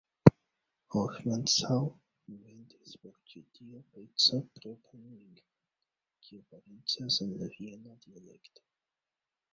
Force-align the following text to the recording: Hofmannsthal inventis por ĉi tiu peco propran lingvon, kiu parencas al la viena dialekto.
Hofmannsthal 0.93 1.83
inventis 2.31 2.95
por 3.03 3.13
ĉi 3.33 3.43
tiu 3.59 3.83
peco 3.97 4.41
propran 4.57 5.05
lingvon, 5.11 5.39
kiu 6.27 6.43
parencas 6.55 7.23
al 7.27 7.39
la 7.43 7.51
viena 7.59 7.97
dialekto. 8.07 8.69